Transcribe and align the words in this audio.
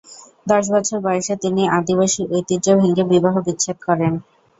দশ 0.47 0.65
বছর 0.73 0.97
বয়সে 1.05 1.33
তিনি 1.43 1.61
আদিবাসী 1.77 2.21
ঐতিহ্য 2.31 2.67
ভেঙে 2.79 3.03
বিবাহ 3.11 3.35
বিচ্ছেদ 3.45 3.77
করেন। 3.87 4.13